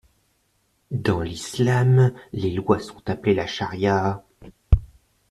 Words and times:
Dans 0.89 1.21
l'Islam, 1.21 2.11
les 2.33 2.49
lois 2.49 2.79
sont 2.79 3.07
appelées 3.07 3.35
la 3.35 3.45
Charia. 3.45 4.23